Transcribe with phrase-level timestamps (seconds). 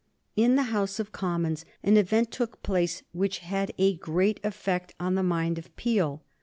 [0.35, 5.13] In the House of Commons an event took place which had a great effect on
[5.13, 6.23] the mind of Peel.